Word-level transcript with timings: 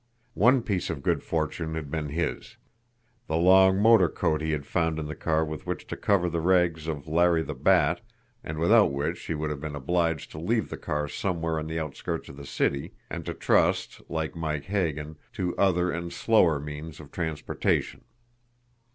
One 0.33 0.63
piece 0.63 0.89
of 0.89 1.03
good 1.03 1.21
fortune 1.21 1.75
had 1.75 1.91
been 1.91 2.09
his 2.09 2.57
the 3.27 3.37
long 3.37 3.77
motor 3.79 4.09
coat 4.09 4.41
he 4.41 4.49
had 4.49 4.65
found 4.65 4.97
in 4.97 5.05
the 5.05 5.15
car 5.15 5.45
with 5.45 5.67
which 5.67 5.85
to 5.85 5.95
cover 5.95 6.27
the 6.27 6.39
rags 6.41 6.87
of 6.87 7.07
Larry 7.07 7.43
the 7.43 7.53
Bat, 7.53 8.01
and 8.43 8.57
without 8.57 8.91
which 8.91 9.21
he 9.25 9.35
would 9.35 9.51
have 9.51 9.61
been 9.61 9.75
obliged 9.75 10.31
to 10.31 10.39
leave 10.39 10.71
the 10.71 10.75
car 10.77 11.07
somewhere 11.07 11.59
on 11.59 11.67
the 11.67 11.79
outskirts 11.79 12.29
of 12.29 12.37
the 12.37 12.47
city, 12.47 12.95
and 13.11 13.27
to 13.27 13.35
trust, 13.35 14.01
like 14.09 14.35
Mike 14.35 14.65
Hagan, 14.65 15.17
to 15.33 15.55
other 15.55 15.91
and 15.91 16.11
slower 16.11 16.59
means 16.59 16.99
of 16.99 17.11
transportation. 17.11 18.03